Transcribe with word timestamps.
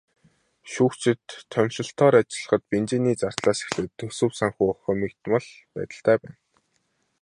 Шүүгчид 0.71 1.21
томилолтоор 1.53 2.13
ажиллахад 2.19 2.63
бензиний 2.71 3.15
зардлаас 3.21 3.59
эхлээд 3.65 3.91
төсөв 3.99 4.31
санхүү 4.39 4.69
хумигдмал 4.83 5.45
байдалтай 5.75 6.15
байна. 6.21 6.37